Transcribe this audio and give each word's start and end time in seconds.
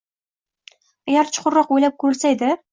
Agar 1.11 1.31
chuqurroq 1.37 1.77
o’ylab 1.79 2.03
ko’rilsa 2.05 2.37
edi. 2.37 2.55